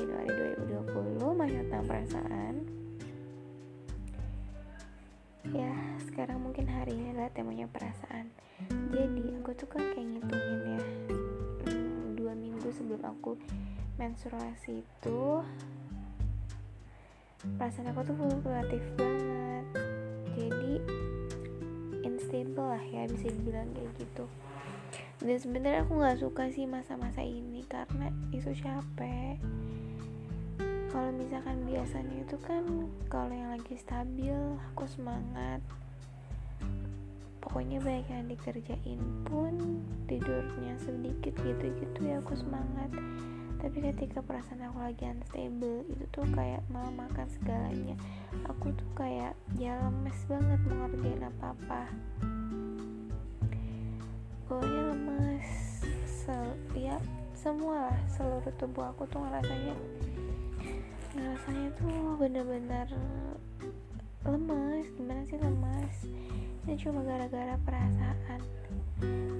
[0.00, 2.54] Januari 2020 masih tentang perasaan.
[5.52, 5.76] Ya
[6.08, 8.32] sekarang mungkin hari ini adalah temanya perasaan.
[8.96, 10.80] Jadi aku tuh kan kayak ngitungin ya
[11.68, 13.36] hmm, dua minggu sebelum aku
[14.00, 15.20] menstruasi itu
[17.60, 19.64] perasaan aku tuh fluktuatif banget.
[20.32, 20.72] Jadi
[22.08, 24.24] unstable lah ya bisa dibilang kayak gitu.
[25.20, 29.36] Dan sebenarnya aku nggak suka sih masa-masa ini karena itu capek
[30.90, 32.66] kalau misalkan biasanya itu kan
[33.06, 34.34] kalau yang lagi stabil
[34.74, 35.62] aku semangat.
[37.38, 42.90] Pokoknya banyak yang dikerjain pun tidurnya sedikit gitu-gitu ya aku semangat.
[43.62, 47.94] Tapi ketika perasaan aku lagi unstable itu tuh kayak malah makan segalanya.
[48.50, 51.86] Aku tuh kayak ya lemes banget mau apa-apa.
[54.50, 55.48] Pokoknya lemes
[56.02, 56.98] sel ya
[57.38, 59.72] semua lah seluruh tubuh aku tuh ngerasanya
[61.14, 62.86] ngerasanya tuh bener-bener
[64.22, 64.86] lemes.
[64.94, 65.96] Gimana sih lemes?
[66.66, 68.40] Ini cuma gara-gara perasaan.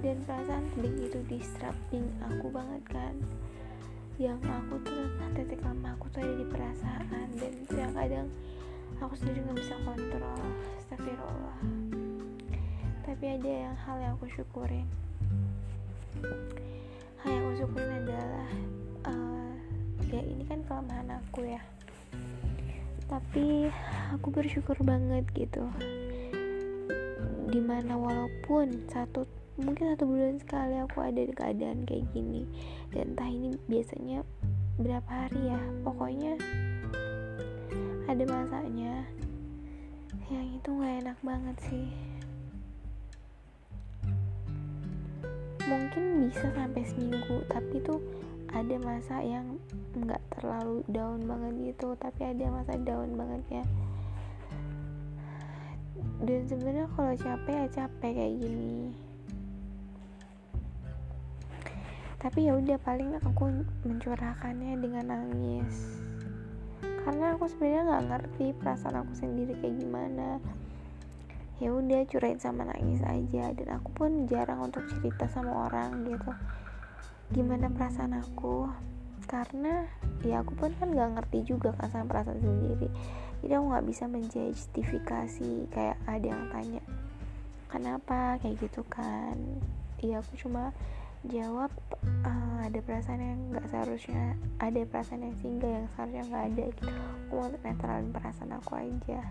[0.01, 3.15] Dan perasaan begitu distracting aku banget kan.
[4.19, 5.01] Yang aku tuh
[5.37, 7.27] titik lemah aku tuh ada di perasaan.
[7.39, 8.27] Dan yang kadang
[8.99, 10.41] aku sendiri nggak bisa kontrol.
[10.81, 11.59] Astagfirullah.
[13.05, 14.87] Tapi ada yang hal yang aku syukurin.
[17.21, 18.49] Hal yang aku syukurin adalah
[19.07, 19.50] uh,
[20.09, 21.61] ya ini kan kelemahan aku ya.
[23.05, 23.69] Tapi
[24.15, 25.69] aku bersyukur banget gitu.
[27.51, 29.27] Di mana walaupun satu
[29.61, 32.49] mungkin satu bulan sekali aku ada di keadaan kayak gini.
[32.89, 34.25] Dan entah ini biasanya
[34.81, 35.61] berapa hari ya.
[35.85, 36.33] Pokoknya
[38.09, 39.05] ada masanya
[40.31, 41.87] yang itu nggak enak banget sih.
[45.67, 47.99] Mungkin bisa sampai seminggu tapi tuh
[48.51, 49.60] ada masa yang
[49.91, 53.65] nggak terlalu down banget gitu tapi ada masa down banget ya.
[56.21, 58.93] Dan sebenarnya kalau capek ya capek kayak gini.
[62.21, 63.49] Tapi ya udah paling aku
[63.81, 65.97] mencurahkannya dengan nangis.
[67.01, 70.37] Karena aku sebenarnya nggak ngerti perasaan aku sendiri kayak gimana.
[71.57, 73.49] Ya udah curahin sama nangis aja.
[73.57, 76.29] Dan aku pun jarang untuk cerita sama orang gitu.
[77.33, 78.69] Gimana perasaan aku
[79.31, 79.87] karena
[80.27, 82.91] ya aku pun kan nggak ngerti juga kan sama perasaan sendiri.
[83.39, 86.83] Jadi aku nggak bisa menjustifikasi kayak ada yang tanya
[87.71, 88.35] kenapa?
[88.43, 89.39] kayak gitu kan.
[90.03, 90.75] Ya aku cuma
[91.23, 91.71] jawab
[92.27, 96.91] uh, ada perasaan yang nggak seharusnya ada perasaan yang singgah yang seharusnya nggak ada gitu.
[96.91, 99.21] Aku mau netralin perasaan aku aja.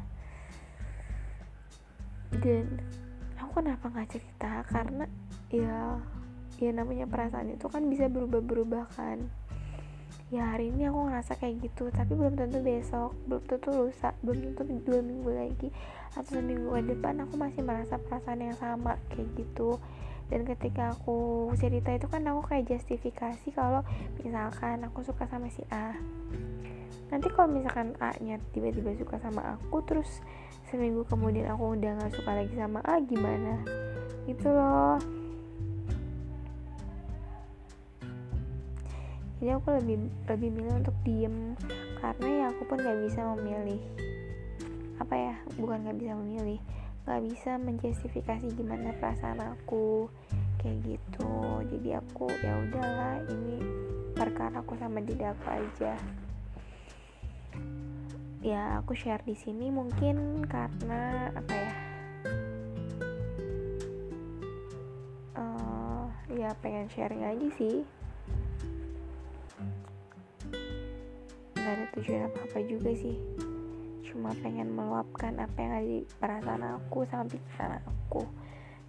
[2.40, 2.80] Dan
[3.36, 4.64] aku kenapa nggak cerita?
[4.64, 5.04] Karena
[5.52, 6.00] ya
[6.56, 9.28] ya namanya perasaan itu kan bisa berubah-berubah kan
[10.30, 14.54] ya hari ini aku ngerasa kayak gitu tapi belum tentu besok belum tentu lusa belum
[14.54, 15.68] tentu dua minggu lagi
[16.14, 19.78] atau seminggu ke depan aku masih merasa perasaan yang sama kayak gitu.
[20.30, 23.82] Dan ketika aku cerita itu kan aku kayak justifikasi kalau
[24.22, 25.94] misalkan aku suka sama si A.
[27.10, 30.22] Nanti kalau misalkan A nya tiba-tiba suka sama aku terus
[30.70, 33.58] seminggu kemudian aku udah gak suka lagi sama A gimana?
[34.30, 35.19] Gitu loh
[39.40, 39.96] jadi aku lebih
[40.28, 41.56] lebih milih untuk diem.
[41.96, 43.80] Karena ya aku pun gak bisa memilih
[45.00, 46.60] apa ya bukan gak bisa memilih
[47.08, 50.12] gak bisa menjustifikasi gimana perasaan aku
[50.60, 51.32] kayak gitu.
[51.72, 53.64] Jadi aku ya udahlah ini
[54.12, 55.96] perkara aku sama diri aku aja.
[58.44, 61.72] Ya aku share di sini mungkin karena apa ya
[65.36, 67.84] uh, ya pengen sharing aja sih
[71.96, 73.16] tujuan apa apa juga sih.
[74.06, 78.22] Cuma pengen meluapkan apa yang ada di perasaan aku sama pikiran aku.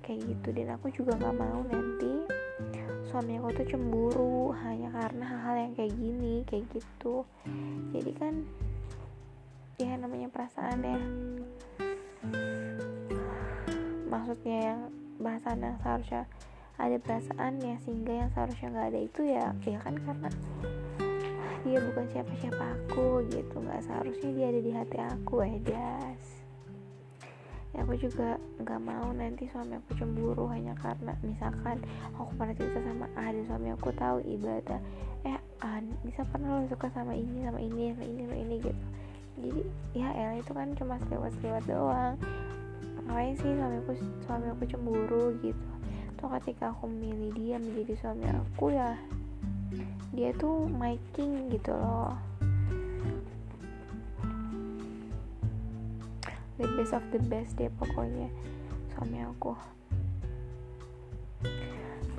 [0.01, 0.49] Kayak gitu.
[0.53, 2.25] Dan aku juga nggak mau nanti
[3.09, 7.25] suami aku tuh cemburu hanya karena hal-hal yang kayak gini kayak gitu.
[7.91, 8.33] Jadi kan
[9.81, 10.99] ya namanya perasaan ya.
[14.07, 14.79] Maksudnya yang
[15.21, 16.23] perasaan yang seharusnya
[16.81, 20.29] ada perasaan ya sehingga yang seharusnya nggak ada itu ya ya kan karena
[21.63, 23.55] dia bukan siapa-siapa aku gitu.
[23.61, 26.41] Nggak seharusnya dia ada di hati aku edas
[27.71, 31.79] ya aku juga nggak mau nanti suami aku cemburu hanya karena misalkan
[32.19, 34.79] aku pernah cerita sama A dan suami aku tahu ibadah.
[35.23, 38.83] Eh An bisa pernah lo suka sama ini sama ini sama ini sama ini gitu?
[39.39, 39.61] Jadi
[39.95, 42.15] ya Ella itu kan cuma selewat-selewat doang.
[43.07, 43.91] Ngapain sih suami aku
[44.27, 45.69] suami aku cemburu gitu?
[46.19, 48.99] Tuh ketika aku memilih dia menjadi suami aku ya
[50.11, 52.11] dia tuh my king gitu loh.
[56.59, 58.27] The best of the best deh pokoknya
[58.91, 59.55] suami aku.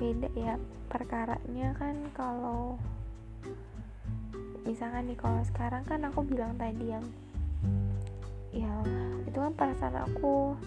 [0.01, 0.57] Beda ya
[0.89, 2.81] perkaranya kan kalau
[4.65, 7.05] misalkan nih kalau sekarang kan aku bilang tadi yang
[8.51, 8.73] ya
[9.29, 10.57] itu kan perasaan aku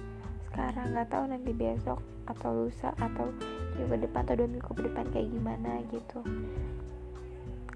[0.49, 0.94] sekarang.
[0.94, 2.00] Nggak tahu nanti besok
[2.31, 3.28] atau lusa atau
[3.76, 6.23] minggu depan atau dua minggu ke depan kayak gimana gitu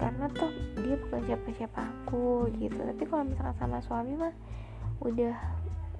[0.01, 0.49] karena tuh
[0.81, 2.81] dia bukan siapa-siapa aku gitu.
[2.81, 4.35] Tapi kalau misalkan sama suami mah
[5.05, 5.37] udah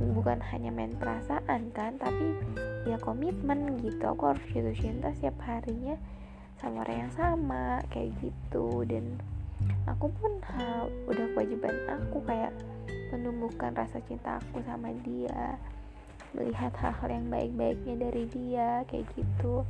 [0.01, 2.33] bukan hanya main perasaan kan tapi
[2.89, 4.09] ya komitmen gitu.
[4.09, 6.01] Aku harus jatuh cinta setiap harinya
[6.57, 8.89] sama orang yang sama kayak gitu.
[8.89, 9.21] Dan
[9.85, 12.57] aku pun ha, udah kewajiban aku kayak
[13.13, 15.61] menumbuhkan rasa cinta aku sama dia
[16.33, 19.61] melihat hal-hal yang baik-baiknya dari dia kayak gitu.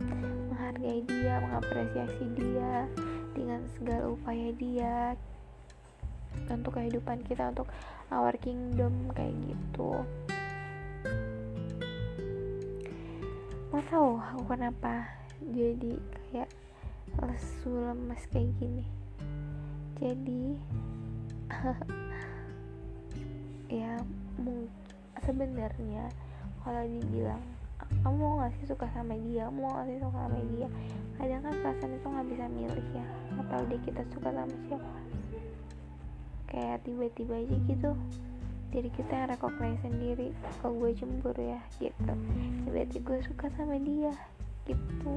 [0.00, 2.86] Menghargai dia mengapresiasi dia
[3.34, 5.14] dengan segala upaya dia
[6.50, 7.70] untuk kehidupan kita untuk
[8.10, 10.02] our kingdom kayak gitu.
[13.70, 15.06] Mau tahu aku kenapa
[15.40, 15.94] jadi
[16.30, 16.50] kayak
[17.22, 18.86] lesu lemes kayak gini.
[20.00, 20.44] Jadi
[23.82, 24.00] ya
[24.40, 24.70] mungkin
[25.22, 26.10] sebenarnya
[26.64, 27.44] kalau dibilang
[28.00, 29.48] kamu gak sih suka sama dia?
[29.48, 30.68] Mau gak sih suka sama dia?
[31.20, 33.04] Kadang kan perasaan itu nggak bisa milih ya.
[33.36, 34.92] Atau dia kita suka sama siapa?
[36.50, 37.92] Kayak tiba-tiba aja gitu
[38.70, 40.30] jadi kita yang recognize sendiri.
[40.62, 41.60] Kalau gue cemburu ya?
[41.82, 42.12] Gitu.
[42.70, 44.14] Berarti gue suka sama dia.
[44.62, 45.14] Gitu.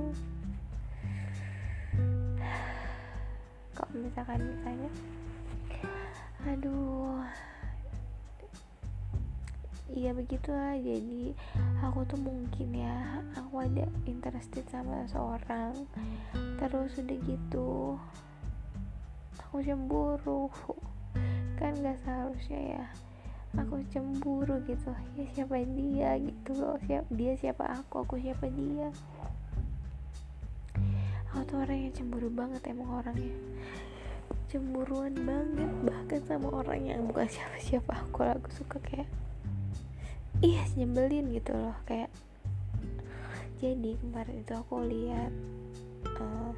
[3.77, 4.89] Kalau misalkan misalnya
[6.43, 7.23] aduh
[9.93, 10.75] iya begitulah.
[10.81, 11.37] Jadi
[11.85, 15.85] aku tuh mungkin ya aku ada interested sama seorang
[16.57, 17.97] terus udah gitu
[19.39, 20.49] aku cemburu.
[21.61, 22.85] Kan gak seharusnya ya
[23.53, 24.89] aku cemburu gitu.
[25.13, 26.77] Ya siapa dia gitu loh.
[26.89, 28.89] Siapa dia siapa aku aku siapa dia.
[31.33, 33.33] Aku tuh orang yang cemburu banget emang orangnya.
[34.49, 39.09] Cemburuan banget bahkan sama orang yang bukan siapa-siapa aku aku suka kayak
[40.43, 42.11] ih nyebelin gitu loh kayak
[43.63, 45.31] jadi kemarin itu aku lihat
[46.19, 46.51] uh,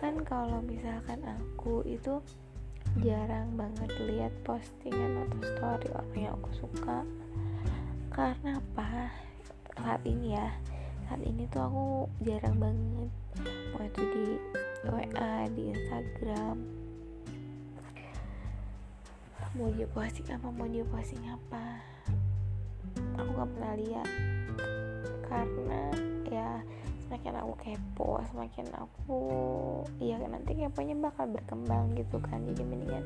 [0.00, 2.16] kan kalau misalkan aku itu
[3.04, 7.04] jarang banget lihat postingan atau story orang yang aku suka.
[8.08, 9.12] Karena apa?
[9.76, 10.48] Saat ini ya
[11.04, 11.84] saat ini tuh aku
[12.24, 13.12] jarang banget
[13.76, 14.26] mau itu di
[14.88, 16.56] WA di Instagram.
[19.60, 21.95] Mau dia posting apa mau dia posting apa
[23.16, 24.08] aku gak pernah lihat.
[25.26, 25.82] Karena
[26.28, 26.50] ya
[27.06, 29.20] semakin aku kepo semakin aku
[30.02, 32.44] ya nanti keponya bakal berkembang gitu kan.
[32.44, 33.04] Jadi mendingan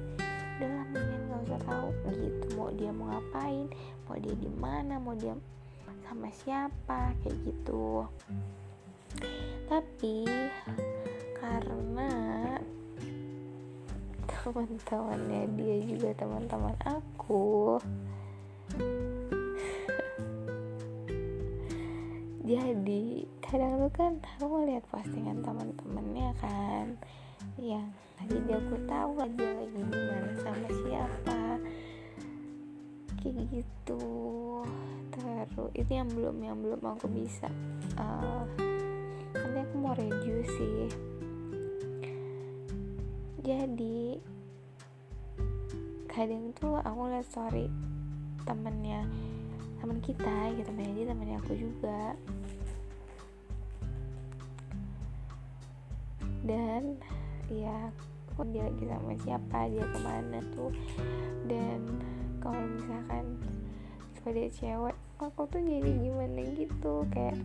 [0.60, 1.88] udah mendingan gak usah tahu
[2.20, 3.66] gitu mau dia mau ngapain
[4.04, 5.32] mau dia di mana mau dia
[6.04, 8.02] sama siapa kayak gitu.
[9.70, 10.26] Tapi
[11.38, 12.10] karena
[14.30, 17.78] teman-temannya dia juga teman-teman aku
[22.50, 26.98] jadi kadang tuh kan aku ngeliat postingan teman-temannya kan.
[27.54, 27.94] Yang
[28.26, 31.42] jadi aku tahu aja lagi gimana sama siapa.
[33.22, 34.02] Kayak gitu.
[35.14, 37.46] Terus itu yang belum yang belum aku bisa
[37.94, 38.42] uh,
[39.30, 40.90] nanti aku mau review sih.
[43.46, 44.18] Jadi
[46.10, 47.70] kadang tuh aku liat story
[48.42, 49.06] temennya
[49.80, 52.12] teman kita gitu dia temennya aku juga
[56.50, 56.98] dan
[57.46, 57.94] ya
[58.34, 60.74] aku dia lagi sama siapa dia ke mana tuh.
[61.46, 61.86] Dan
[62.42, 63.38] kalau misalkan
[64.18, 67.38] sebagai cewek aku tuh jadi gimana gitu kayak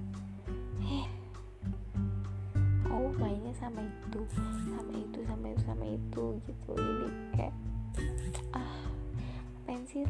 [0.90, 1.06] eh
[2.90, 4.26] oh mainnya sama itu
[4.66, 6.74] sama itu sama itu sama itu gitu.
[6.74, 7.08] Jadi
[7.38, 7.56] kayak
[8.58, 8.74] ah
[9.70, 10.02] pensi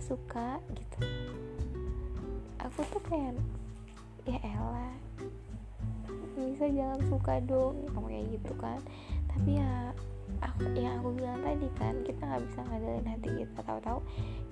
[0.00, 0.56] suka?
[0.72, 0.98] Gitu.
[2.64, 3.36] Aku tuh kayak
[4.24, 5.07] ya elah
[6.38, 8.80] bisa jangan suka dong kamu kayak gitu kan.
[9.34, 9.72] Tapi ya
[10.44, 13.58] aku yang aku bilang tadi kan kita nggak bisa ngadalin hati kita.
[13.64, 13.98] Tahu-tahu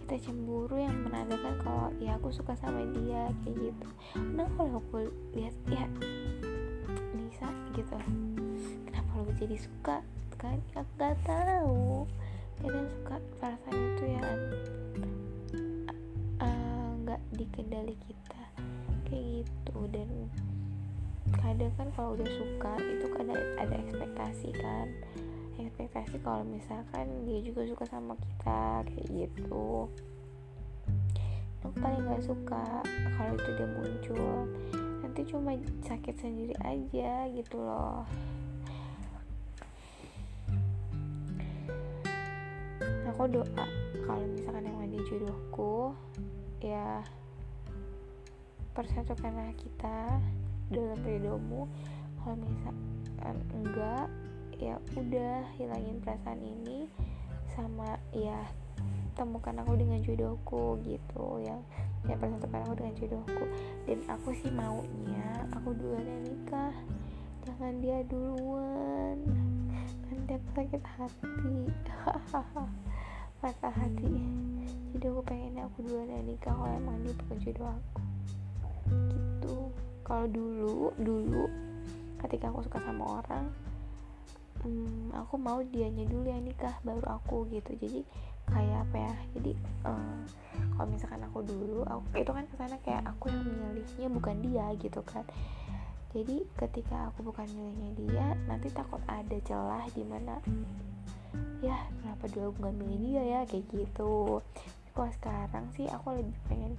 [0.07, 3.89] kita cemburu yang menandakan kalau ya aku suka sama dia kayak gitu.
[4.35, 5.85] Nah kalau aku lihat ya
[7.15, 7.99] Nisa gitu.
[8.87, 10.03] Kenapa lo jadi suka?
[10.39, 12.07] Kan ya nggak tahu.
[12.63, 14.23] Kadang suka perasaan itu ya
[17.05, 18.43] nggak uh, dikendali kita.
[19.11, 19.77] Kayak gitu.
[19.91, 20.09] Dan
[21.35, 24.87] kadang kan kalau udah suka itu kan ada, ekspektasi kan.
[25.57, 29.89] Ekspektasi kalau misalkan dia juga suka sama kita kayak gitu.
[31.65, 32.65] Yang paling nggak suka
[33.19, 34.33] kalau itu dia muncul.
[35.03, 35.51] Nanti cuma
[35.83, 38.05] sakit sendiri aja gitu loh.
[43.17, 43.67] Aku doa
[44.05, 45.97] kalau misalkan yang ada jodohku
[46.61, 47.01] ya
[48.77, 50.21] persatukanlah kita
[50.71, 51.71] dalam ridhomu
[52.21, 54.07] kalau misalkan enggak
[54.57, 56.89] ya udah hilangin perasaan ini
[57.53, 58.41] sama ya
[59.17, 61.65] temukan aku dengan jodohku gitu yang
[62.05, 63.45] ya persatukan aku dengan jodohku.
[63.89, 66.75] Dan aku sih maunya aku duluan yang nikah.
[67.49, 69.17] Jangan dia duluan.
[70.11, 71.57] Nanti aku sakit hati.
[73.41, 74.15] Patah hati.
[74.93, 78.01] Jadi aku pengennya aku duluan yang nikah kalau emang dia bukan jodoh aku.
[78.87, 81.51] Gitu kalau dulu dulu
[82.23, 83.51] ketika aku suka sama orang
[84.63, 87.75] hmm, aku mau dianya dulu yang nikah baru aku gitu.
[87.75, 88.01] Jadi
[88.47, 89.15] kayak apa ya?
[89.35, 90.23] Jadi um,
[90.79, 94.67] kalau misalkan aku dulu aku itu kan ke sana kayak aku yang milihnya bukan dia
[94.79, 95.27] gitu kan.
[96.15, 100.39] Jadi ketika aku bukan milihnya dia nanti takut ada celah di mana
[101.61, 103.41] ya kenapa dulu aku nggak milih dia ya?
[103.51, 104.41] Kayak gitu.
[104.97, 106.73] Kalau sekarang sih aku lebih pengen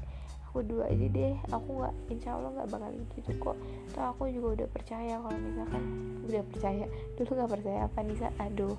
[0.57, 1.37] aku dua aja deh.
[1.53, 3.57] Aku nggak insya Allah nggak bakal gitu kok.
[3.93, 5.83] Tuh aku juga udah percaya kalau misalkan
[6.25, 6.85] udah percaya.
[7.13, 8.27] Dulu nggak percaya apa Nisa?
[8.41, 8.73] Aduh.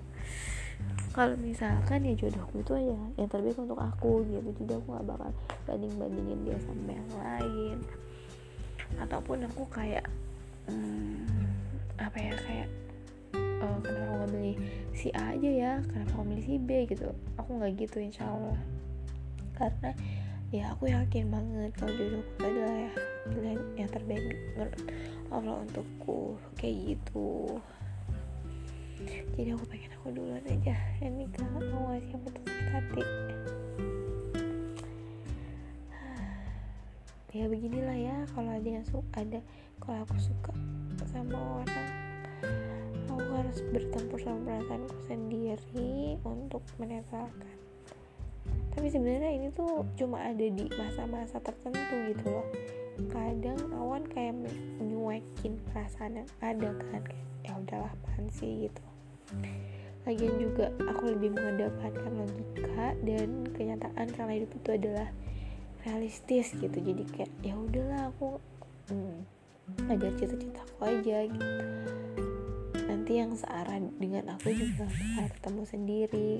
[1.14, 4.50] Kalau misalkan ya jodohku itu ya yang terbaik untuk aku gitu.
[4.58, 5.30] Jadi aku nggak bakal
[5.70, 7.76] banding bandingin dia sama yang lain.
[8.98, 10.02] Ataupun aku kayak
[10.66, 11.22] hmm,
[11.94, 12.68] apa ya kayak
[13.62, 14.56] uh, kenapa aku milih
[14.98, 15.72] si A aja ya?
[15.86, 17.06] Kenapa aku milih si B gitu?
[17.38, 18.58] Aku nggak gitu insya Allah.
[19.54, 19.94] Karena
[20.48, 22.92] ya aku yakin banget kalau jodohku adalah ya
[23.28, 24.24] pilihan yang terbaik
[24.56, 24.76] menurut
[25.28, 27.60] Allah untukku kayak gitu.
[29.36, 30.74] Jadi aku pengen aku duluan aja.
[31.04, 33.04] Yang nikah mau ngasih yang sakit hati?
[37.36, 39.38] Ya beginilah ya kalau ada yang suka ada
[39.84, 40.52] kalau aku suka
[41.06, 41.88] sama orang
[43.06, 47.57] aku harus bertempur sama perasaanku sendiri untuk menetralkan
[48.78, 52.46] tapi sebenarnya ini tuh cuma ada di masa-masa tertentu gitu loh.
[53.10, 54.38] Kadang awan kayak
[54.78, 57.02] menyuekin perasaan yang ada kan
[57.42, 58.70] ya udahlah apaan sih?
[58.70, 58.82] gitu.
[60.06, 65.10] Lagian juga aku lebih mengedepankan logika dan kenyataan karena hidup itu adalah
[65.82, 66.78] realistis gitu.
[66.78, 68.38] Jadi kayak ya udahlah aku
[68.94, 69.26] hmm,
[69.90, 71.50] ngajar cita-citaku aja gitu.
[72.86, 76.30] Nanti yang searah dengan aku juga bakal ketemu sendiri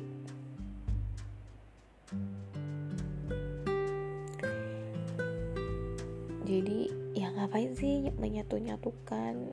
[6.48, 9.52] jadi ya ngapain sih menyatu-nyatukan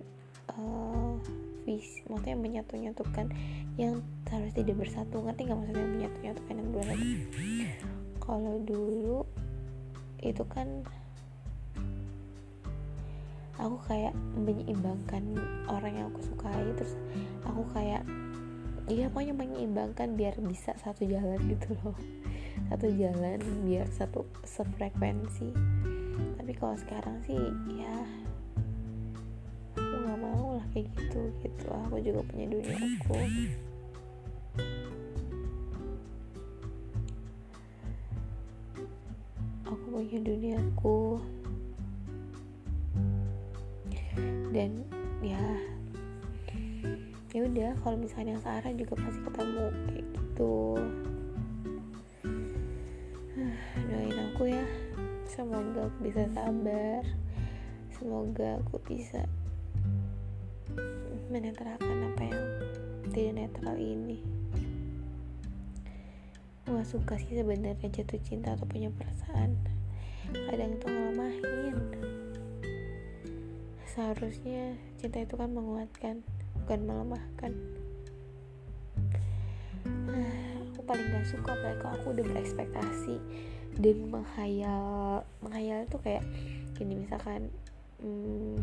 [0.55, 1.19] uh,
[1.67, 3.27] visi maksudnya menyatu-nyatukan
[3.75, 3.99] yang
[4.31, 7.03] harus tidak bersatu ngerti nggak maksudnya menyatu-nyatukan yang bersatu?
[8.23, 9.19] Kalau dulu
[10.23, 10.67] itu kan
[13.59, 15.23] aku kayak menyeimbangkan
[15.67, 16.95] orang yang aku sukai terus
[17.43, 18.03] aku kayak
[18.87, 21.95] iya pokoknya menyeimbangkan biar bisa satu jalan gitu loh
[22.71, 25.49] satu jalan biar satu sefrekuensi.
[26.39, 27.39] Tapi kalau sekarang sih
[27.75, 27.95] ya
[29.75, 31.65] aku nggak mau lah kayak gitu gitu.
[31.89, 33.15] Aku juga punya dunia aku.
[39.65, 41.19] Aku punya duniaku
[44.55, 44.71] dan
[45.19, 45.43] ya
[47.35, 50.55] ya udah kalau misalnya yang Sarah juga pasti ketemu kayak gitu
[54.35, 54.67] aku ya.
[55.23, 57.07] Semoga aku bisa sabar.
[57.95, 59.23] Semoga aku bisa
[61.31, 62.43] menetralkan apa yang
[63.15, 64.19] tidak netral ini.
[66.67, 69.55] Gue suka sih sebenarnya jatuh cinta atau punya perasaan.
[70.51, 71.75] Kadang itu ngelemahin
[73.87, 76.19] seharusnya cinta itu kan menguatkan
[76.59, 77.51] bukan melemahkan.
[80.75, 83.15] Aku paling gak suka apalagi kalau aku udah berekspektasi
[83.79, 86.23] dan menghayal menghayal itu kayak
[86.79, 87.51] gini misalkan
[87.99, 88.59] hmm,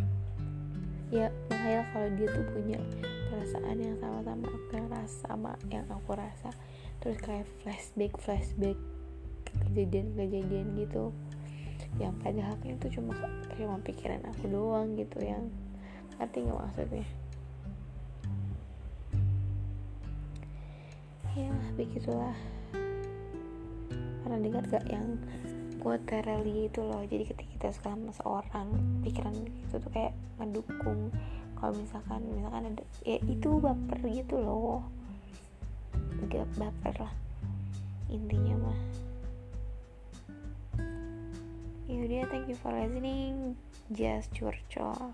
[1.13, 2.81] ya menghayal kalau dia tuh punya
[3.29, 6.49] perasaan yang sama-sama aku rasa sama yang aku rasa.
[7.01, 8.79] Terus kayak flashback flashback
[9.69, 11.13] kejadian-kejadian gitu.
[12.01, 13.13] Yang padahal itu cuma
[13.57, 15.53] cuma pikiran aku doang gitu yang
[16.17, 17.07] ngerti nggak maksudnya?
[21.33, 22.37] Ya begitulah
[24.33, 25.21] pernah dengar gak yang
[25.77, 27.05] quote Rally itu loh?
[27.05, 28.69] Jadi ketika kita suka sama seorang
[29.05, 31.13] pikiran itu tuh kayak ngedukung
[31.61, 34.81] kalau misalkan misalkan ada ya itu baper gitu loh.
[36.33, 37.13] Gak baper lah
[38.09, 38.81] intinya mah.
[41.93, 43.53] Yaudah thank you for listening.
[43.93, 45.13] Just curcol